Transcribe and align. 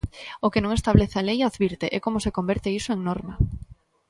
O 0.45 0.47
que 0.51 0.63
non 0.63 0.73
estabelece 0.77 1.17
a 1.19 1.25
lei, 1.29 1.39
advirte, 1.41 1.85
é 1.97 1.99
como 2.05 2.23
se 2.23 2.35
converte 2.37 2.75
iso 2.79 2.89
en 2.95 2.99
norma. 3.09 3.33